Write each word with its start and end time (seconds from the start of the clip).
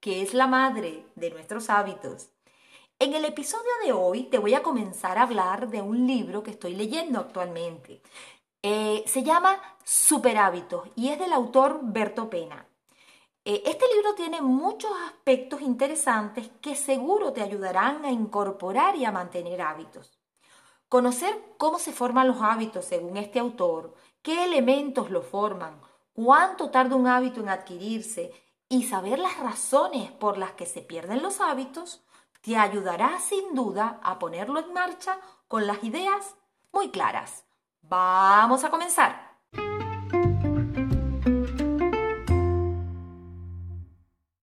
que 0.00 0.22
es 0.22 0.34
la 0.34 0.46
madre 0.46 1.06
de 1.14 1.30
nuestros 1.30 1.70
hábitos. 1.70 2.28
En 2.98 3.14
el 3.14 3.24
episodio 3.24 3.70
de 3.84 3.92
hoy 3.92 4.24
te 4.24 4.38
voy 4.38 4.54
a 4.54 4.62
comenzar 4.62 5.18
a 5.18 5.22
hablar 5.22 5.68
de 5.68 5.82
un 5.82 6.06
libro 6.06 6.42
que 6.42 6.52
estoy 6.52 6.74
leyendo 6.74 7.20
actualmente. 7.20 8.00
Eh, 8.62 9.04
se 9.06 9.22
llama 9.22 9.60
Super 9.84 10.38
Hábitos 10.38 10.88
y 10.96 11.10
es 11.10 11.18
del 11.18 11.32
autor 11.32 11.80
Berto 11.82 12.30
Pena. 12.30 12.66
Eh, 13.44 13.62
este 13.66 13.84
libro 13.94 14.14
tiene 14.14 14.40
muchos 14.40 14.90
aspectos 15.06 15.60
interesantes 15.60 16.50
que 16.60 16.74
seguro 16.74 17.32
te 17.32 17.42
ayudarán 17.42 18.04
a 18.04 18.10
incorporar 18.10 18.96
y 18.96 19.04
a 19.04 19.12
mantener 19.12 19.60
hábitos. 19.60 20.18
Conocer 20.88 21.54
cómo 21.58 21.78
se 21.78 21.92
forman 21.92 22.28
los 22.28 22.40
hábitos 22.40 22.86
según 22.86 23.16
este 23.18 23.38
autor, 23.38 23.94
qué 24.22 24.44
elementos 24.44 25.10
lo 25.10 25.22
forman, 25.22 25.80
cuánto 26.12 26.70
tarda 26.70 26.96
un 26.96 27.06
hábito 27.06 27.40
en 27.40 27.50
adquirirse 27.50 28.32
y 28.68 28.84
saber 28.84 29.18
las 29.18 29.38
razones 29.38 30.10
por 30.12 30.38
las 30.38 30.52
que 30.52 30.66
se 30.66 30.80
pierden 30.80 31.22
los 31.22 31.40
hábitos 31.40 32.02
te 32.40 32.56
ayudará 32.56 33.18
sin 33.20 33.54
duda 33.54 34.00
a 34.02 34.18
ponerlo 34.18 34.60
en 34.60 34.72
marcha 34.72 35.18
con 35.48 35.66
las 35.66 35.82
ideas 35.84 36.36
muy 36.72 36.90
claras. 36.90 37.44
Vamos 37.82 38.64
a 38.64 38.70
comenzar. 38.70 39.26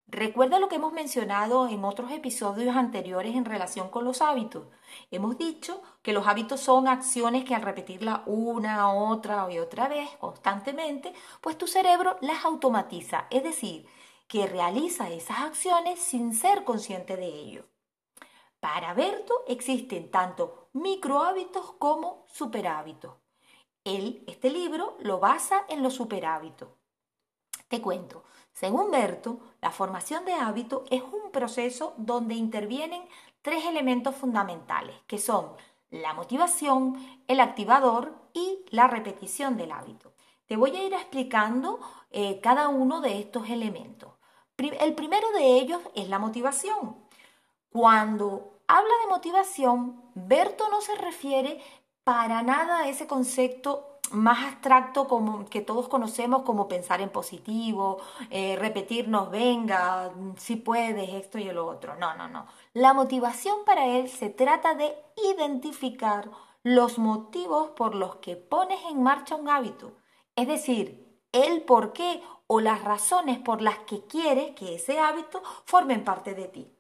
Recuerda 0.07 0.59
lo 0.59 0.69
que 0.69 0.77
hemos 0.77 0.93
mencionado 0.93 1.67
en 1.69 1.83
otros 1.83 2.11
episodios 2.11 2.77
anteriores 2.77 3.35
en 3.35 3.47
relación 3.47 3.89
con 3.89 4.05
los 4.05 4.21
hábitos. 4.21 4.67
Hemos 5.11 5.39
dicho 5.39 5.83
que 6.03 6.13
los 6.13 6.27
hábitos 6.27 6.61
son 6.61 6.89
acciones 6.89 7.45
que 7.45 7.55
al 7.55 7.63
repetirla 7.63 8.23
una, 8.27 8.93
otra 8.93 9.51
y 9.51 9.59
otra 9.59 9.89
vez 9.89 10.11
constantemente, 10.21 11.15
pues 11.41 11.57
tu 11.57 11.67
cerebro 11.67 12.19
las 12.21 12.45
automatiza, 12.45 13.29
es 13.31 13.43
decir, 13.43 13.87
que 14.31 14.47
realiza 14.47 15.11
esas 15.11 15.41
acciones 15.41 15.99
sin 15.99 16.33
ser 16.35 16.63
consciente 16.63 17.17
de 17.17 17.27
ello. 17.27 17.67
Para 18.61 18.95
Berto 18.95 19.43
existen 19.49 20.09
tanto 20.09 20.69
microhábitos 20.73 21.73
como 21.81 22.25
superhábitos. 22.29 23.17
Él, 23.83 24.23
este 24.29 24.49
libro, 24.49 24.97
lo 25.01 25.19
basa 25.19 25.65
en 25.69 25.83
los 25.83 25.95
superhábitos. 25.95 26.69
Te 27.67 27.83
cuento, 27.83 28.23
según 28.53 28.93
Berto, 28.93 29.41
la 29.61 29.73
formación 29.73 30.25
de 30.25 30.35
hábitos 30.35 30.85
es 30.91 31.03
un 31.03 31.33
proceso 31.33 31.95
donde 31.97 32.35
intervienen 32.35 33.03
tres 33.43 33.65
elementos 33.65 34.15
fundamentales, 34.15 34.95
que 35.09 35.19
son 35.19 35.57
la 35.91 36.15
motivación, 36.15 37.05
el 37.27 37.41
activador 37.41 38.15
y 38.33 38.65
la 38.71 38.87
repetición 38.87 39.57
del 39.57 39.73
hábito. 39.73 40.13
Te 40.47 40.55
voy 40.55 40.77
a 40.77 40.85
ir 40.85 40.95
explicando 40.95 41.81
eh, 42.13 42.41
cada 42.41 42.69
uno 42.69 43.01
de 43.01 43.19
estos 43.19 43.51
elementos. 43.51 44.20
El 44.61 44.95
primero 44.95 45.31
de 45.33 45.59
ellos 45.59 45.81
es 45.95 46.09
la 46.09 46.19
motivación. 46.19 46.97
Cuando 47.71 48.59
habla 48.67 48.93
de 49.03 49.11
motivación, 49.11 50.03
Berto 50.15 50.69
no 50.69 50.81
se 50.81 50.95
refiere 50.97 51.61
para 52.05 52.43
nada 52.43 52.81
a 52.81 52.89
ese 52.89 53.07
concepto 53.07 53.87
más 54.11 54.45
abstracto 54.45 55.07
que 55.49 55.61
todos 55.61 55.89
conocemos 55.89 56.43
como 56.43 56.69
pensar 56.69 57.01
en 57.01 57.11
positivo, 57.11 57.99
eh, 58.31 58.57
repetirnos, 58.57 59.31
venga, 59.31 60.11
si 60.37 60.57
puedes, 60.57 61.11
esto 61.11 61.39
y 61.39 61.45
lo 61.45 61.67
otro. 61.67 61.97
No, 61.97 62.15
no, 62.17 62.29
no. 62.29 62.47
La 62.75 62.93
motivación 62.93 63.59
para 63.65 63.87
él 63.87 64.09
se 64.09 64.31
trata 64.31 64.75
de 64.75 64.95
identificar 65.37 66.31
los 66.63 66.99
motivos 66.99 67.71
por 67.71 67.95
los 67.95 68.17
que 68.17 68.37
pones 68.37 68.81
en 68.91 69.03
marcha 69.03 69.37
un 69.37 69.49
hábito. 69.49 69.93
Es 70.37 70.49
decir, 70.49 71.10
el 71.33 71.63
por 71.63 71.93
qué 71.93 72.23
o 72.47 72.61
las 72.61 72.83
razones 72.83 73.39
por 73.39 73.63
las 73.63 73.79
que 73.81 74.05
quieres 74.07 74.55
que 74.57 74.75
ese 74.75 74.99
hábito 74.99 75.43
formen 75.65 76.05
parte 76.05 76.35
de 76.35 76.49
ti. 76.49 76.73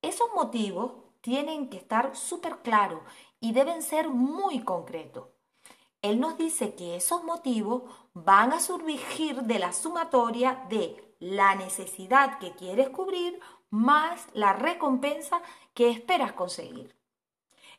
Esos 0.00 0.32
motivos 0.34 0.92
tienen 1.20 1.68
que 1.68 1.76
estar 1.76 2.16
súper 2.16 2.58
claros 2.58 3.00
y 3.40 3.52
deben 3.52 3.82
ser 3.82 4.08
muy 4.08 4.60
concretos. 4.60 5.28
Él 6.00 6.18
nos 6.18 6.36
dice 6.36 6.74
que 6.74 6.96
esos 6.96 7.22
motivos 7.22 7.82
van 8.12 8.52
a 8.52 8.60
surgir 8.60 9.42
de 9.42 9.58
la 9.58 9.72
sumatoria 9.72 10.66
de 10.68 11.14
la 11.20 11.54
necesidad 11.54 12.38
que 12.38 12.52
quieres 12.52 12.88
cubrir 12.88 13.38
más 13.70 14.26
la 14.34 14.52
recompensa 14.52 15.40
que 15.74 15.90
esperas 15.90 16.32
conseguir. 16.32 16.96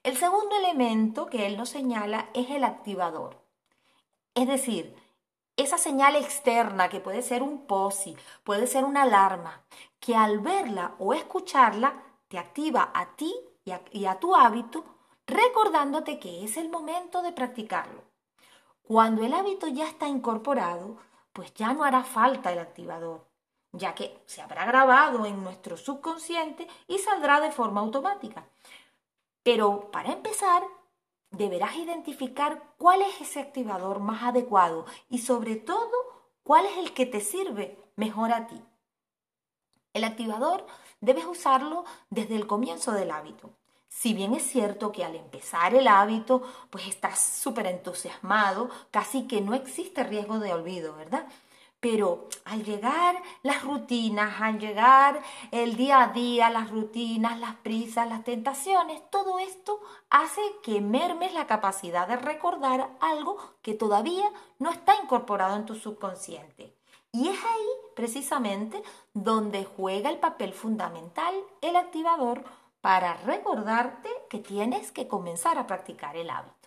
El 0.03 0.15
segundo 0.15 0.55
elemento 0.55 1.25
que 1.25 1.45
él 1.45 1.57
nos 1.57 1.69
señala 1.69 2.29
es 2.33 2.49
el 2.49 2.63
activador. 2.63 3.43
Es 4.35 4.47
decir, 4.47 4.95
esa 5.55 5.77
señal 5.77 6.15
externa 6.15 6.89
que 6.89 6.99
puede 6.99 7.21
ser 7.21 7.43
un 7.43 7.67
POSI, 7.67 8.17
puede 8.43 8.67
ser 8.67 8.83
una 8.85 9.03
alarma, 9.03 9.63
que 9.99 10.15
al 10.15 10.39
verla 10.39 10.95
o 10.99 11.13
escucharla 11.13 12.03
te 12.27 12.39
activa 12.39 12.91
a 12.93 13.15
ti 13.15 13.33
y 13.63 13.71
a, 13.71 13.81
y 13.91 14.05
a, 14.05 14.19
tu 14.19 14.35
hábito, 14.35 14.83
recordándote 15.27 16.19
que 16.19 16.43
es 16.43 16.57
el 16.57 16.69
momento 16.69 17.21
de 17.21 17.31
practicarlo. 17.31 18.03
Cuando 18.81 19.23
el 19.23 19.33
hábito 19.33 19.67
ya 19.67 19.87
está 19.87 20.07
incorporado, 20.07 20.97
pues 21.31 21.53
ya 21.53 21.73
no 21.73 21.83
hará 21.83 22.03
falta 22.03 22.51
el 22.51 22.59
activador, 22.59 23.25
ya 23.71 23.95
que 23.95 24.21
se 24.25 24.41
habrá 24.41 24.65
grabado 24.65 25.25
en 25.25 25.43
nuestro 25.43 25.77
subconsciente 25.77 26.67
y 26.87 26.99
saldrá 26.99 27.39
de 27.39 27.51
forma 27.51 27.81
automática. 27.81 28.45
Pero 29.43 29.91
para 29.91 30.11
empezar, 30.11 30.63
deberás 31.33 31.75
identificar 31.75 32.61
cuál 32.77 33.01
es 33.01 33.21
ese 33.21 33.39
activador 33.39 33.99
más 33.99 34.23
adecuado 34.23 34.85
y 35.09 35.19
sobre 35.19 35.55
todo 35.55 35.91
cuál 36.43 36.65
es 36.65 36.77
el 36.77 36.93
que 36.93 37.05
te 37.05 37.19
sirve 37.19 37.77
mejor 37.95 38.31
a 38.31 38.47
ti. 38.47 38.61
El 39.93 40.03
activador 40.03 40.65
debes 41.01 41.25
usarlo 41.25 41.85
desde 42.09 42.35
el 42.35 42.47
comienzo 42.47 42.91
del 42.93 43.11
hábito. 43.11 43.49
Si 43.89 44.13
bien 44.13 44.33
es 44.33 44.43
cierto 44.43 44.91
que 44.91 45.03
al 45.03 45.15
empezar 45.15 45.75
el 45.75 45.87
hábito, 45.87 46.41
pues 46.71 46.87
estás 46.87 47.19
súper 47.19 47.67
entusiasmado, 47.67 48.69
casi 48.89 49.27
que 49.27 49.41
no 49.41 49.53
existe 49.53 50.03
riesgo 50.03 50.39
de 50.39 50.51
olvido, 50.51 50.95
¿verdad? 50.95 51.27
Pero 51.83 52.29
al 52.45 52.63
llegar 52.63 53.21
las 53.41 53.61
rutinas, 53.61 54.39
al 54.39 54.57
llegar 54.57 55.21
el 55.51 55.75
día 55.75 56.01
a 56.01 56.07
día, 56.13 56.49
las 56.49 56.69
rutinas, 56.71 57.37
las 57.37 57.55
prisas, 57.55 58.07
las 58.07 58.23
tentaciones, 58.23 59.01
todo 59.09 59.37
esto 59.37 59.81
hace 60.09 60.39
que 60.63 60.79
mermes 60.79 61.33
la 61.33 61.45
capacidad 61.45 62.07
de 62.07 62.15
recordar 62.15 62.89
algo 63.01 63.37
que 63.61 63.73
todavía 63.73 64.23
no 64.59 64.69
está 64.69 64.95
incorporado 65.03 65.57
en 65.57 65.65
tu 65.65 65.75
subconsciente. 65.75 66.73
Y 67.11 67.27
es 67.27 67.43
ahí 67.43 67.69
precisamente 67.97 68.81
donde 69.13 69.65
juega 69.65 70.09
el 70.09 70.19
papel 70.19 70.53
fundamental 70.53 71.35
el 71.59 71.75
activador 71.75 72.45
para 72.79 73.15
recordarte 73.15 74.07
que 74.29 74.39
tienes 74.39 74.93
que 74.93 75.09
comenzar 75.09 75.57
a 75.57 75.67
practicar 75.67 76.15
el 76.15 76.29
hábito. 76.29 76.62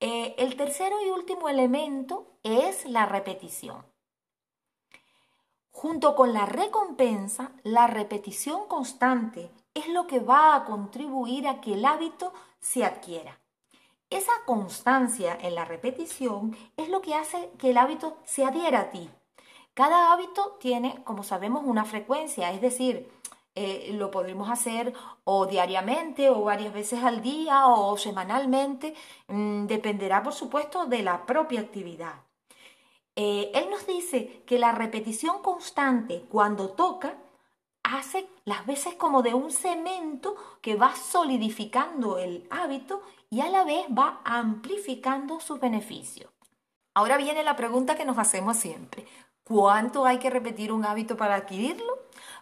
Eh, 0.00 0.36
el 0.38 0.56
tercero 0.56 0.96
y 1.04 1.10
último 1.10 1.48
elemento 1.48 2.38
es 2.44 2.84
la 2.84 3.06
repetición. 3.06 3.84
Junto 5.72 6.14
con 6.14 6.32
la 6.32 6.46
recompensa, 6.46 7.52
la 7.64 7.88
repetición 7.88 8.68
constante 8.68 9.50
es 9.74 9.88
lo 9.88 10.06
que 10.06 10.20
va 10.20 10.54
a 10.54 10.64
contribuir 10.64 11.48
a 11.48 11.60
que 11.60 11.74
el 11.74 11.84
hábito 11.84 12.32
se 12.60 12.84
adquiera. 12.84 13.40
Esa 14.10 14.32
constancia 14.46 15.36
en 15.40 15.56
la 15.56 15.64
repetición 15.64 16.56
es 16.76 16.88
lo 16.88 17.02
que 17.02 17.14
hace 17.14 17.50
que 17.58 17.70
el 17.70 17.78
hábito 17.78 18.18
se 18.24 18.44
adhiera 18.44 18.80
a 18.80 18.90
ti. 18.90 19.10
Cada 19.74 20.12
hábito 20.12 20.56
tiene, 20.60 21.02
como 21.04 21.22
sabemos, 21.22 21.62
una 21.64 21.84
frecuencia, 21.84 22.52
es 22.52 22.60
decir, 22.60 23.12
eh, 23.60 23.92
lo 23.92 24.10
podremos 24.10 24.48
hacer 24.48 24.92
o 25.24 25.46
diariamente 25.46 26.30
o 26.30 26.42
varias 26.42 26.72
veces 26.72 27.02
al 27.02 27.22
día 27.22 27.66
o 27.66 27.96
semanalmente, 27.96 28.94
mm, 29.26 29.66
dependerá 29.66 30.22
por 30.22 30.32
supuesto 30.32 30.86
de 30.86 31.02
la 31.02 31.26
propia 31.26 31.60
actividad. 31.60 32.14
Eh, 33.16 33.50
él 33.54 33.68
nos 33.68 33.84
dice 33.84 34.44
que 34.46 34.60
la 34.60 34.70
repetición 34.70 35.42
constante 35.42 36.24
cuando 36.30 36.70
toca 36.70 37.16
hace 37.82 38.28
las 38.44 38.64
veces 38.64 38.94
como 38.94 39.22
de 39.22 39.34
un 39.34 39.50
cemento 39.50 40.36
que 40.62 40.76
va 40.76 40.94
solidificando 40.94 42.18
el 42.18 42.46
hábito 42.50 43.02
y 43.28 43.40
a 43.40 43.48
la 43.48 43.64
vez 43.64 43.86
va 43.88 44.20
amplificando 44.24 45.40
sus 45.40 45.58
beneficios. 45.58 46.30
Ahora 46.94 47.16
viene 47.16 47.42
la 47.42 47.56
pregunta 47.56 47.96
que 47.96 48.04
nos 48.04 48.18
hacemos 48.18 48.56
siempre. 48.56 49.04
¿Cuánto 49.42 50.04
hay 50.04 50.18
que 50.18 50.30
repetir 50.30 50.72
un 50.72 50.84
hábito 50.84 51.16
para 51.16 51.34
adquirirlo? 51.34 51.98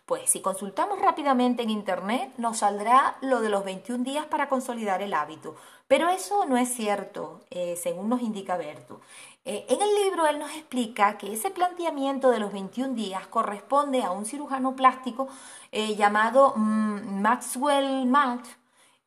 Pues 0.06 0.31
si 0.31 0.41
consultamos 0.41 1.00
rápidamente 1.00 1.64
en 1.64 1.70
Internet 1.70 2.32
nos 2.38 2.58
saldrá 2.58 3.17
lo 3.23 3.41
de 3.41 3.49
los 3.49 3.64
21 3.64 4.05
días 4.05 4.25
para 4.26 4.49
consolidar 4.49 5.03
el 5.03 5.12
hábito. 5.12 5.56
Pero 5.88 6.08
eso 6.08 6.47
no 6.47 6.56
es 6.56 6.73
cierto, 6.73 7.41
eh, 7.50 7.75
según 7.75 8.08
nos 8.08 8.23
indica 8.23 8.56
Berto. 8.56 9.00
Eh, 9.44 9.67
en 9.69 9.82
el 9.82 9.94
libro 10.05 10.29
él 10.29 10.38
nos 10.38 10.53
explica 10.53 11.19
que 11.19 11.32
ese 11.32 11.50
planteamiento 11.50 12.31
de 12.31 12.38
los 12.38 12.53
21 12.53 12.94
días 12.94 13.26
corresponde 13.26 14.05
a 14.05 14.12
un 14.12 14.26
cirujano 14.26 14.76
plástico 14.76 15.26
eh, 15.73 15.97
llamado 15.97 16.52
mm, 16.55 17.20
Maxwell 17.20 18.06
Maltz, 18.06 18.49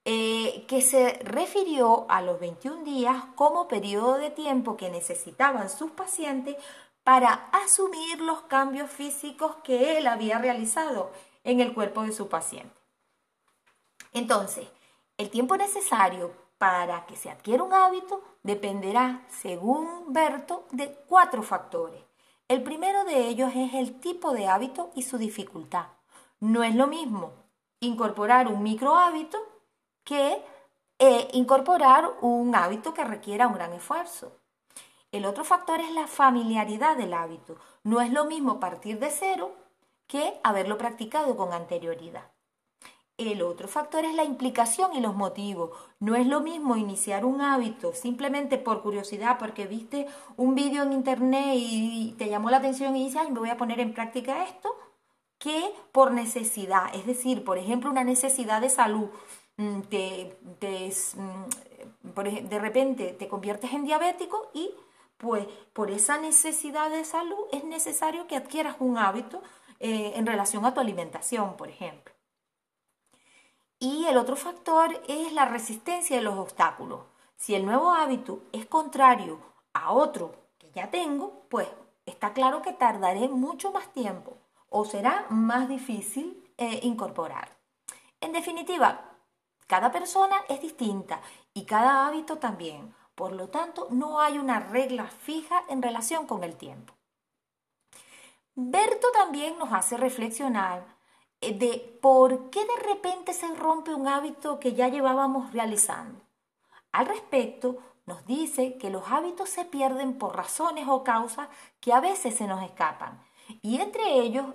que 0.04 0.82
se 0.82 1.20
refirió 1.24 2.08
a 2.10 2.24
los 2.24 2.40
21 2.40 2.84
días 2.84 3.16
como 3.36 3.68
periodo 3.68 4.18
de 4.18 4.32
tiempo 4.32 4.76
que 4.76 4.90
necesitaban 4.90 5.70
sus 5.70 5.92
pacientes 5.92 6.56
para 7.10 7.50
asumir 7.54 8.22
los 8.22 8.42
cambios 8.42 8.88
físicos 8.92 9.56
que 9.64 9.98
él 9.98 10.06
había 10.06 10.38
realizado 10.38 11.12
en 11.44 11.60
el 11.60 11.74
cuerpo 11.74 12.04
de 12.04 12.12
su 12.12 12.30
paciente. 12.30 12.80
Entonces, 14.14 14.68
el 15.18 15.32
tiempo 15.32 15.58
necesario 15.58 16.32
para 16.60 17.08
que 17.08 17.16
se 17.16 17.32
adquiera 17.32 17.64
un 17.64 17.74
hábito 17.74 18.22
dependerá, 18.44 19.26
según 19.28 20.14
Berto, 20.14 20.68
de 20.70 20.94
cuatro 21.08 21.42
factores. 21.42 22.00
El 22.48 22.62
primero 22.62 23.04
de 23.06 23.28
ellos 23.28 23.54
es 23.56 23.74
el 23.74 24.00
tipo 24.00 24.32
de 24.34 24.48
hábito 24.48 24.92
y 24.94 25.02
su 25.02 25.18
dificultad. 25.18 25.88
No 26.40 26.64
es 26.64 26.76
lo 26.76 26.86
mismo 26.86 27.34
incorporar 27.80 28.48
un 28.48 28.62
micro 28.62 28.96
hábito 28.96 29.40
que 30.04 30.46
eh, 31.00 31.28
incorporar 31.34 32.08
un 32.22 32.54
hábito 32.54 32.94
que 32.94 33.04
requiera 33.04 33.48
un 33.48 33.56
gran 33.56 33.74
esfuerzo. 33.74 34.39
El 35.12 35.26
otro 35.26 35.44
factor 35.44 35.80
es 35.80 35.92
la 35.92 36.06
familiaridad 36.06 36.96
del 36.96 37.14
hábito. 37.14 37.58
No 37.84 38.00
es 38.00 38.12
lo 38.12 38.26
mismo 38.26 38.60
partir 38.60 39.00
de 39.00 39.10
cero 39.10 39.56
que 40.06 40.40
haberlo 40.44 40.78
practicado 40.78 41.36
con 41.36 41.52
anterioridad. 41.52 42.32
El 43.18 43.42
otro 43.42 43.68
factor 43.68 44.06
es 44.06 44.14
la 44.14 44.24
implicación 44.24 44.96
y 44.96 45.02
los 45.02 45.16
motivos. 45.16 45.72
No 46.00 46.16
es 46.16 46.26
lo 46.26 46.40
mismo 46.42 46.78
iniciar 46.78 47.26
un 47.26 47.42
hábito 47.42 47.94
simplemente 47.94 48.58
por 48.58 48.82
curiosidad, 48.82 49.38
porque 49.40 49.68
viste 49.68 50.08
un 50.38 50.56
vídeo 50.56 50.84
en 50.84 50.94
internet 50.94 51.54
y 51.56 52.16
te 52.18 52.30
llamó 52.30 52.50
la 52.50 52.58
atención 52.58 52.96
y 52.96 53.04
dices, 53.04 53.22
ay, 53.22 53.32
me 53.32 53.40
voy 53.40 53.50
a 53.50 53.58
poner 53.58 53.80
en 53.80 53.94
práctica 53.94 54.44
esto, 54.46 54.74
que 55.38 55.74
por 55.92 56.12
necesidad. 56.12 56.96
Es 56.96 57.06
decir, 57.06 57.44
por 57.44 57.58
ejemplo, 57.58 57.90
una 57.90 58.04
necesidad 58.04 58.62
de 58.62 58.70
salud. 58.70 59.10
Mm, 59.58 59.80
mm, 59.80 61.50
de 62.48 62.60
repente 62.60 63.14
te 63.14 63.28
conviertes 63.28 63.74
en 63.74 63.84
diabético 63.84 64.50
y 64.54 64.72
pues 65.20 65.46
por 65.74 65.92
esa 65.92 66.18
necesidad 66.18 66.90
de 66.90 67.04
salud 67.04 67.46
es 67.52 67.66
necesario 67.66 68.26
que 68.26 68.38
adquieras 68.38 68.78
un 68.80 68.98
hábito 68.98 69.44
eh, 69.80 70.14
en 70.16 70.26
relación 70.26 70.66
a 70.66 70.74
tu 70.74 70.80
alimentación, 70.80 71.58
por 71.58 71.68
ejemplo. 71.68 72.14
Y 73.80 74.06
el 74.06 74.18
otro 74.18 74.38
factor 74.38 75.02
es 75.08 75.34
la 75.34 75.46
resistencia 75.46 76.16
de 76.16 76.22
los 76.22 76.38
obstáculos. 76.38 77.02
Si 77.36 77.54
el 77.54 77.66
nuevo 77.66 77.92
hábito 77.92 78.44
es 78.54 78.66
contrario 78.66 79.40
a 79.74 79.92
otro 79.92 80.36
que 80.58 80.72
ya 80.72 80.90
tengo, 80.90 81.46
pues 81.50 81.68
está 82.06 82.34
claro 82.34 82.62
que 82.62 82.74
tardaré 82.74 83.28
mucho 83.28 83.72
más 83.72 83.92
tiempo 83.94 84.38
o 84.70 84.86
será 84.86 85.26
más 85.30 85.68
difícil 85.68 86.50
eh, 86.58 86.80
incorporar. 86.84 87.58
En 88.22 88.32
definitiva, 88.32 89.18
cada 89.68 89.92
persona 89.92 90.38
es 90.48 90.62
distinta 90.62 91.22
y 91.54 91.66
cada 91.66 92.08
hábito 92.08 92.38
también. 92.38 92.94
Por 93.20 93.34
lo 93.34 93.50
tanto, 93.50 93.90
no 93.90 94.22
hay 94.22 94.38
una 94.38 94.62
regla 94.62 95.06
fija 95.06 95.66
en 95.68 95.82
relación 95.82 96.26
con 96.26 96.46
el 96.46 96.56
tiempo. 96.56 96.94
Berto 98.56 99.12
también 99.12 99.60
nos 99.60 99.74
hace 99.74 99.98
reflexionar 99.98 100.86
eh, 101.42 101.54
de 101.54 102.00
por 102.02 102.50
qué 102.50 102.62
de 102.62 102.78
repente 102.88 103.34
se 103.34 103.54
rompe 103.56 103.94
un 103.94 104.08
hábito 104.08 104.58
que 104.62 104.74
ya 104.74 104.88
llevábamos 104.88 105.52
realizando. 105.52 106.22
Al 106.94 107.08
respecto, 107.08 107.80
nos 108.06 108.26
dice 108.26 108.78
que 108.78 108.90
los 108.90 109.12
hábitos 109.12 109.50
se 109.50 109.66
pierden 109.66 110.18
por 110.18 110.38
razones 110.38 110.88
o 110.88 111.04
causas 111.04 111.50
que 111.82 111.92
a 111.92 112.00
veces 112.00 112.38
se 112.38 112.48
nos 112.48 112.64
escapan. 112.64 113.22
Y 113.62 113.82
entre 113.82 114.14
ellos, 114.14 114.46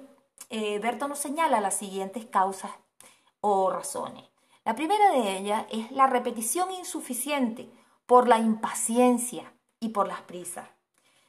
eh, 0.48 0.78
Berto 0.78 1.06
nos 1.06 1.18
señala 1.18 1.60
las 1.60 1.76
siguientes 1.76 2.24
causas 2.24 2.70
o 3.42 3.68
razones. 3.68 4.24
La 4.64 4.74
primera 4.74 5.10
de 5.10 5.36
ellas 5.36 5.66
es 5.70 5.92
la 5.92 6.06
repetición 6.06 6.70
insuficiente 6.70 7.68
por 8.06 8.28
la 8.28 8.38
impaciencia 8.38 9.52
y 9.80 9.90
por 9.90 10.08
las 10.08 10.22
prisas. 10.22 10.68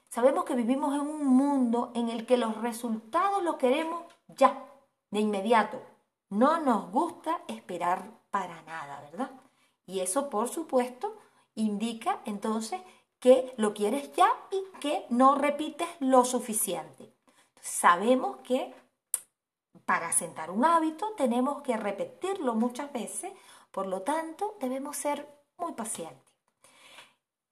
Sabemos 0.09 0.45
que 0.45 0.55
vivimos 0.55 0.95
en 0.95 1.01
un 1.01 1.25
mundo 1.25 1.91
en 1.93 2.09
el 2.09 2.25
que 2.25 2.37
los 2.37 2.61
resultados 2.61 3.43
los 3.43 3.57
queremos 3.57 4.05
ya, 4.27 4.65
de 5.11 5.19
inmediato. 5.19 5.81
No 6.29 6.59
nos 6.59 6.89
gusta 6.91 7.41
esperar 7.47 8.11
para 8.31 8.61
nada, 8.63 9.01
¿verdad? 9.01 9.31
Y 9.85 9.99
eso, 9.99 10.29
por 10.29 10.47
supuesto, 10.47 11.17
indica 11.53 12.21
entonces 12.25 12.81
que 13.19 13.53
lo 13.57 13.73
quieres 13.73 14.13
ya 14.13 14.29
y 14.51 14.79
que 14.79 15.05
no 15.09 15.35
repites 15.35 15.89
lo 15.99 16.25
suficiente. 16.25 17.13
Sabemos 17.61 18.37
que 18.37 18.73
para 19.85 20.11
sentar 20.11 20.51
un 20.51 20.65
hábito 20.65 21.13
tenemos 21.17 21.61
que 21.61 21.77
repetirlo 21.77 22.55
muchas 22.55 22.91
veces, 22.93 23.33
por 23.71 23.87
lo 23.87 24.01
tanto 24.01 24.55
debemos 24.59 24.97
ser 24.97 25.27
muy 25.57 25.73
pacientes. 25.73 26.24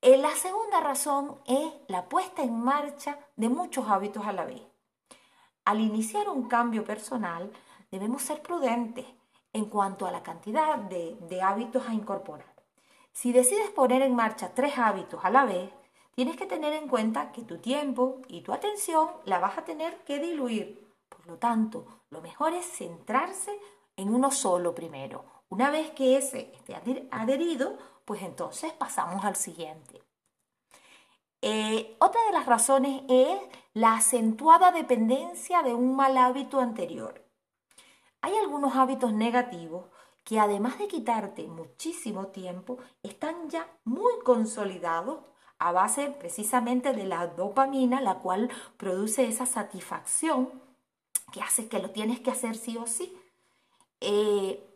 Eh, 0.06 0.18
la 0.18 0.36
segunda 0.36 0.82
razón 0.82 1.40
es 1.46 1.72
la 1.88 2.10
puesta 2.10 2.44
en 2.44 2.62
marcha 2.62 3.18
de 3.38 3.48
muchos 3.48 3.88
hábitos 3.88 4.26
a 4.26 4.34
la 4.34 4.44
vez. 4.44 4.62
Al 5.64 5.80
iniciar 5.80 6.28
un 6.28 6.50
cambio 6.50 6.84
personal, 6.84 7.50
debemos 7.90 8.22
ser 8.22 8.42
prudentes 8.42 9.06
en 9.54 9.64
cuanto 9.64 10.06
a 10.06 10.12
la 10.12 10.22
cantidad 10.22 10.76
de, 10.76 11.16
de 11.30 11.42
hábitos 11.42 11.88
a 11.88 11.94
incorporar. 11.94 12.54
Si 13.14 13.32
decides 13.32 13.70
poner 13.70 14.02
en 14.02 14.14
marcha 14.14 14.54
tres 14.54 14.78
hábitos 14.78 15.24
a 15.24 15.30
la 15.30 15.46
vez, 15.46 15.70
tienes 16.16 16.36
que 16.36 16.48
tener 16.48 16.74
en 16.74 16.90
cuenta 16.90 17.32
que 17.32 17.44
tu 17.44 17.60
tiempo 17.60 18.20
y 18.28 18.42
tu 18.42 18.52
atención 18.52 19.08
la 19.24 19.40
vas 19.40 19.58
a 19.58 19.64
tener 19.64 20.04
que 20.04 20.20
diluir. 20.20 20.86
Por 21.08 21.26
lo 21.28 21.38
tanto, 21.38 21.86
lo 22.10 22.22
mejor 22.22 22.52
es 22.52 22.66
centrarse 22.66 23.58
en 23.96 24.14
uno 24.14 24.32
solo 24.32 24.76
primero. 24.76 25.24
Una 25.48 25.70
vez 25.70 25.92
que 25.92 26.18
ese 26.18 26.52
esté 26.56 26.76
adherido, 27.10 27.78
pues 28.06 28.22
entonces 28.22 28.74
pasamos 28.74 29.24
al 29.26 29.36
siguiente. 29.36 30.02
Eh, 31.42 31.98
otra 32.00 32.22
de 32.28 32.34
las 32.34 32.46
razones 32.46 33.04
es 33.10 33.40
la 33.74 33.96
acentuada 33.96 34.72
dependencia 34.72 35.62
de 35.62 35.74
un 35.74 35.96
mal 35.96 36.18
hábito 36.18 36.60
anterior. 36.60 37.26
Hay 38.22 38.36
algunos 38.38 38.76
hábitos 38.76 39.14
negativos 39.14 39.86
que 40.24 40.40
además 40.40 40.80
de 40.80 40.88
quitarte 40.88 41.44
muchísimo 41.48 42.28
tiempo, 42.28 42.78
están 43.04 43.50
ya 43.50 43.68
muy 43.84 44.14
consolidados 44.24 45.20
a 45.60 45.72
base 45.72 46.12
precisamente 46.12 46.94
de 46.94 47.06
la 47.06 47.28
dopamina, 47.28 48.02
la 48.02 48.20
cual 48.20 48.50
produce 48.78 49.28
esa 49.28 49.46
satisfacción 49.46 50.62
que 51.32 51.42
hace 51.42 51.68
que 51.68 51.80
lo 51.80 51.92
tienes 51.92 52.20
que 52.22 52.32
hacer 52.32 52.56
sí 52.56 52.78
o 52.78 52.88
sí. 52.88 53.18
Eh, 54.00 54.73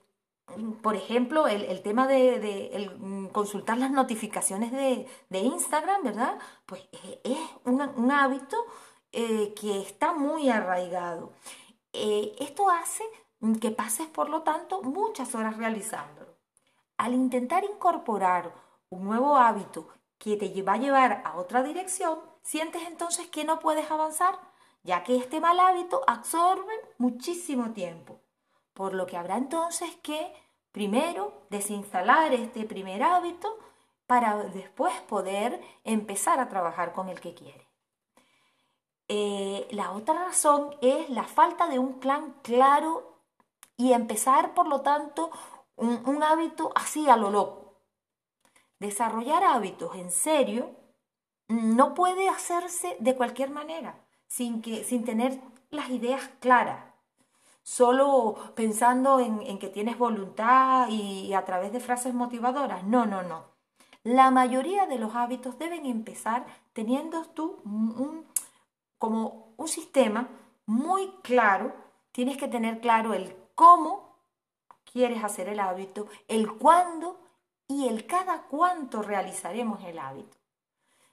por 0.81 0.95
ejemplo, 0.95 1.47
el, 1.47 1.81
tema 1.81 2.07
de, 2.07 2.91
mm, 2.97 3.27
consultar 3.27 3.77
las 3.77 3.91
notificaciones 3.91 4.71
de, 4.71 5.39
Instagram, 5.39 6.03
¿verdad? 6.03 6.37
Pues 6.65 6.81
eh, 6.91 7.21
es 7.23 7.39
un, 7.65 8.11
hábito 8.11 8.57
eh, 9.11 9.53
que 9.59 9.81
está 9.81 10.13
muy 10.13 10.49
arraigado. 10.49 11.33
Eh, 11.93 12.35
esto 12.39 12.69
hace 12.69 13.03
que 13.61 13.71
pases, 13.71 14.07
por 14.07 14.29
lo 14.29 14.41
tanto, 14.43 14.81
muchas 14.81 15.35
horas 15.35 15.57
realizándolo. 15.57 16.35
Al 16.97 17.13
intentar 17.13 17.63
incorporar 17.63 18.53
un 18.89 19.05
nuevo 19.05 19.37
hábito 19.37 19.87
que 20.17 20.37
te 20.37 20.61
va 20.63 20.73
a 20.73 20.77
llevar 20.77 21.21
a 21.25 21.37
otra 21.37 21.63
dirección, 21.63 22.19
sientes 22.41 22.83
entonces 22.87 23.27
que 23.27 23.43
no 23.45 23.59
puedes 23.59 23.91
avanzar, 23.91 24.39
ya 24.83 25.03
que 25.03 25.15
este 25.17 25.39
mal 25.39 25.59
hábito 25.59 26.01
absorbe 26.07 26.73
muchísimo 26.97 27.71
tiempo 27.71 28.19
por 28.77 28.93
lo 28.93 29.07
que 29.07 29.17
habrá 29.17 29.37
entonces 29.37 29.89
que 30.03 30.31
primero 30.77 31.47
desinstalar 31.49 32.35
este 32.35 32.63
primer 32.65 33.01
hábito 33.01 33.57
para 34.05 34.43
después 34.43 34.93
poder 35.09 35.59
empezar 35.83 36.39
a 36.39 36.49
trabajar 36.49 36.93
con 36.93 37.09
el 37.09 37.19
que 37.19 37.33
quiere. 37.33 37.67
Eh, 39.07 39.67
la 39.71 39.89
otra 39.93 40.25
razón 40.25 40.75
es 40.83 41.09
la 41.09 41.23
falta 41.23 41.67
de 41.67 41.79
un 41.79 41.99
plan 41.99 42.35
claro 42.43 43.23
y 43.75 43.93
empezar, 43.93 44.53
por 44.53 44.67
lo 44.67 44.81
tanto, 44.81 45.31
un, 45.77 46.21
hábito 46.21 46.71
así 46.75 47.09
a 47.09 47.17
lo 47.17 47.31
loco. 47.31 47.81
Desarrollar 48.77 49.43
hábitos 49.45 49.95
en 49.95 50.11
serio 50.11 50.75
no 51.47 51.95
puede 51.95 52.29
hacerse 52.29 52.97
de 52.99 53.15
cualquier 53.15 53.49
manera, 53.49 54.05
sin, 54.27 54.61
que, 54.61 54.83
sin 54.83 55.05
tener 55.05 55.41
las 55.71 55.89
ideas 55.89 56.29
claras 56.39 56.86
solo 57.67 58.53
pensando 58.55 59.19
en, 59.19 59.59
que 59.59 59.67
tienes 59.67 59.97
voluntad 59.97 60.87
y, 60.87 61.33
a 61.33 61.43
través 61.43 61.73
de 61.73 61.81
frases 61.81 62.13
motivadoras. 62.13 62.85
No, 62.85 63.05
no, 63.05 63.23
no. 63.23 63.43
La 64.03 64.31
mayoría 64.31 64.85
de 64.85 64.97
los 64.97 65.15
hábitos 65.15 65.59
deben 65.59 65.85
empezar 65.85 66.45
teniendo 66.71 67.25
tú 67.25 67.61
como 68.97 69.53
un 69.57 69.67
sistema 69.67 70.29
muy 70.65 71.11
claro, 71.23 71.75
tienes 72.13 72.37
que 72.37 72.47
tener 72.47 72.79
claro 72.79 73.13
el 73.13 73.35
cómo 73.53 74.15
quieres 74.89 75.21
hacer 75.21 75.49
el 75.49 75.59
hábito, 75.59 76.07
el 76.29 76.53
cuándo 76.53 77.19
y 77.67 77.89
el 77.89 78.07
cada 78.07 78.43
cuánto 78.43 79.01
realizaremos 79.01 79.83
el 79.83 79.99
hábito. 79.99 80.37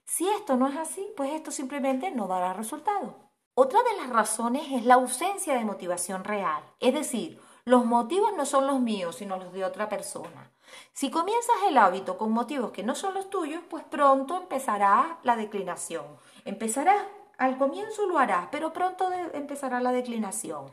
Si 0.04 0.28
esto 0.28 0.56
no 0.56 0.68
es 0.68 0.76
así, 0.76 1.04
pues 1.16 1.32
esto 1.32 1.50
simplemente 1.50 2.12
no 2.12 2.28
dará 2.28 2.52
resultado. 2.52 3.23
Otra 3.56 3.80
de 3.84 3.96
las 3.98 4.10
razones 4.10 4.64
es 4.72 4.84
la 4.84 4.94
ausencia 4.94 5.54
de 5.54 5.64
motivación 5.64 6.24
real, 6.24 6.64
es 6.80 6.92
decir, 6.92 7.40
los 7.64 7.86
motivos 7.86 8.32
no 8.36 8.46
son 8.46 8.66
los 8.66 8.80
míos, 8.80 9.14
sino 9.14 9.36
los 9.36 9.52
de 9.52 9.64
otra 9.64 9.88
persona. 9.88 10.50
Si 10.92 11.08
comienzas 11.08 11.54
el 11.68 11.78
hábito 11.78 12.18
con 12.18 12.32
motivos 12.32 12.72
que 12.72 12.82
no 12.82 12.96
son 12.96 13.14
los 13.14 13.30
tuyos, 13.30 13.62
pues 13.70 13.84
pronto 13.84 14.36
empezará 14.36 15.18
la 15.22 15.36
declinación. 15.36 16.04
Empezará, 16.44 17.08
al 17.38 17.56
comienzo 17.56 18.06
lo 18.06 18.18
harás, 18.18 18.48
pero 18.50 18.72
pronto 18.72 19.08
empezará 19.32 19.80
la 19.80 19.92
declinación. 19.92 20.66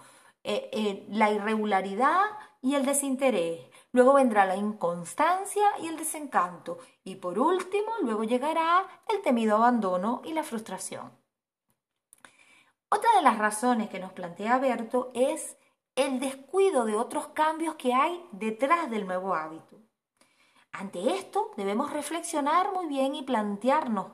Eh, 0.44 0.70
eh, 0.74 1.06
la 1.10 1.30
irregularidad 1.30 2.24
y 2.64 2.74
el 2.74 2.84
desinterés. 2.84 3.62
Luego 3.92 4.14
vendrá 4.14 4.46
la 4.46 4.56
inconstancia 4.56 5.64
y 5.84 5.88
el 5.88 5.98
desencanto. 5.98 6.80
Y 7.04 7.18
por 7.18 7.38
último, 7.38 7.92
luego 8.02 8.24
llegará 8.24 8.88
el 9.08 9.22
temido 9.22 9.58
abandono 9.58 10.24
y 10.26 10.34
la 10.34 10.42
frustración. 10.42 11.21
Otra 12.94 13.10
de 13.16 13.22
las 13.22 13.38
razones 13.38 13.90
que 13.90 14.00
nos 14.00 14.12
plantea 14.12 14.58
Berto 14.58 15.12
es 15.14 15.56
el 15.96 16.20
descuido 16.20 16.84
de 16.84 16.98
otros 16.98 17.28
cambios 17.30 17.76
que 17.76 17.94
hay 17.94 18.22
detrás 18.34 18.92
del 18.92 19.08
nuevo 19.08 19.34
hábito. 19.34 19.78
Ante 20.74 21.16
esto 21.16 21.52
debemos 21.56 21.94
reflexionar 21.94 22.74
muy 22.74 22.88
bien 22.88 23.16
y 23.16 23.24
plantearnos 23.24 24.08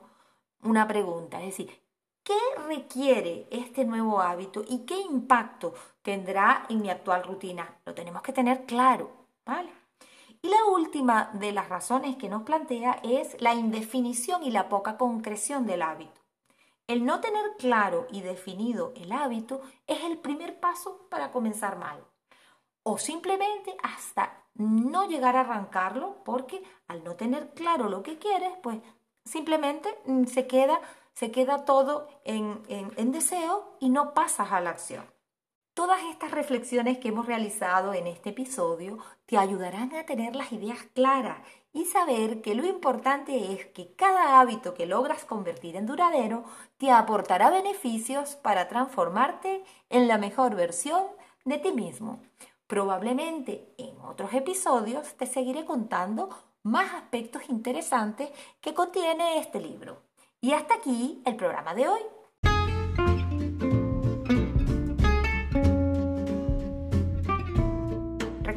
una 0.61 0.87
pregunta, 0.87 1.39
es 1.39 1.57
decir, 1.57 1.81
¿qué 2.21 2.37
requiere 2.67 3.47
este 3.49 3.83
nuevo 3.83 4.21
hábito 4.21 4.63
y 4.67 4.85
qué 4.85 4.99
impacto 5.01 5.73
tendrá 6.03 6.67
en 6.69 6.83
mi 6.83 6.91
actual 6.91 7.23
rutina? 7.23 7.79
Lo 7.83 7.95
tenemos 7.95 8.21
que 8.21 8.33
tener 8.33 8.67
claro, 8.67 9.09
¿vale? 9.43 9.71
Y 10.39 10.49
la 10.49 10.65
última 10.65 11.31
de 11.33 11.51
las 11.51 11.67
razones 11.67 12.15
que 12.17 12.29
nos 12.29 12.43
plantea 12.43 12.99
es 13.01 13.41
la 13.41 13.55
indefinición 13.55 14.43
y 14.43 14.51
la 14.51 14.69
poca 14.69 14.97
concreción 14.97 15.65
del 15.65 15.81
hábito. 15.81 16.16
El 16.87 17.03
no 17.05 17.19
tener 17.19 17.57
claro 17.57 18.07
y 18.09 18.21
definido 18.21 18.93
el 18.95 19.11
hábito 19.11 19.61
es 19.87 20.05
el 20.05 20.19
primer 20.19 20.59
paso 20.61 21.07
para 21.09 21.33
comenzar 21.33 21.77
mal. 21.77 22.01
O 22.83 22.97
simplemente 22.97 23.75
hasta 23.83 24.45
no 24.55 25.05
llegar 25.05 25.35
a 25.35 25.41
arrancarlo 25.41 26.23
porque 26.23 26.63
al 26.87 27.03
no 27.03 27.15
tener 27.15 27.53
claro 27.53 27.89
lo 27.89 28.03
que 28.03 28.17
quieres, 28.17 28.53
pues 28.63 28.79
simplemente 29.25 29.93
mm, 30.05 30.23
se 30.25 30.47
queda, 30.47 30.79
se 31.11 31.29
queda 31.29 31.65
todo 31.65 32.07
en, 32.23 32.63
en 32.69 33.11
deseo 33.11 33.75
y 33.81 33.89
no 33.89 34.13
pasas 34.13 34.53
a 34.53 34.61
la 34.61 34.69
acción. 34.69 35.05
Todas 35.73 36.01
estas 36.09 36.31
reflexiones 36.31 36.97
que 36.99 37.09
hemos 37.09 37.27
realizado 37.27 37.93
en 37.93 38.07
este 38.07 38.29
episodio 38.29 38.97
te 39.25 39.37
ayudarán 39.37 39.93
a 39.93 40.05
tener 40.05 40.35
las 40.35 40.53
ideas 40.53 40.79
claras 40.95 41.39
y 41.77 41.85
saber 41.85 42.41
que 42.41 42.55
lo 42.55 42.65
importante 42.65 43.53
es 43.53 43.67
que 43.67 43.93
cada 43.93 44.39
hábito 44.39 44.73
que 44.73 44.87
logras 44.87 45.25
convertir 45.25 45.75
en 45.75 45.85
duradero 45.85 46.43
te 46.77 46.89
aportará 46.89 47.51
beneficios 47.51 48.35
para 48.35 48.67
transformarte 48.67 49.63
en 49.91 50.07
la 50.07 50.17
mejor 50.17 50.55
versión 50.55 51.03
de 51.45 51.59
ti 51.59 51.71
mismo. 51.71 52.19
Probablemente 52.65 53.75
en 53.77 53.95
otros 54.01 54.33
episodios 54.33 55.13
te 55.17 55.27
seguiré 55.27 55.65
contando 55.65 56.29
más 56.63 56.95
aspectos 56.95 57.43
interesantes 57.47 58.31
que 58.59 58.73
contiene 58.73 59.37
este 59.37 59.59
libro. 59.59 60.01
Y 60.41 60.53
hasta 60.53 60.73
aquí 60.73 61.21
el 61.25 61.35
programa 61.35 61.75
de 61.75 61.89
hoy. 61.89 62.01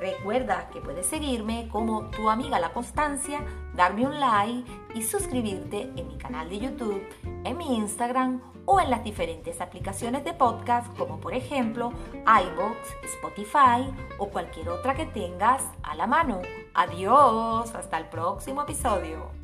Recuerda 0.00 0.68
que 0.72 0.80
puedes 0.80 1.06
seguirme 1.06 1.68
como 1.70 2.10
tu 2.10 2.30
amiga 2.30 2.60
La 2.60 2.72
Constancia, 2.72 3.44
darme 3.74 4.06
un 4.06 4.20
like 4.20 4.70
y 4.94 5.02
suscribirte 5.02 5.90
en 5.96 6.06
mi 6.06 6.16
canal 6.18 6.48
de 6.48 6.58
YouTube, 6.60 7.02
en 7.44 7.56
mi 7.56 7.76
Instagram 7.76 8.40
o 8.64 8.80
en 8.80 8.90
las 8.90 9.02
diferentes 9.02 9.60
aplicaciones 9.60 10.24
de 10.24 10.34
podcast 10.34 10.94
como 10.96 11.18
por 11.18 11.34
ejemplo 11.34 11.92
iBox, 12.12 12.76
Spotify 13.14 13.90
o 14.18 14.28
cualquier 14.28 14.68
otra 14.68 14.94
que 14.94 15.06
tengas 15.06 15.62
a 15.82 15.94
la 15.94 16.06
mano. 16.06 16.42
Adiós, 16.74 17.74
hasta 17.74 17.98
el 17.98 18.08
próximo 18.08 18.62
episodio. 18.62 19.37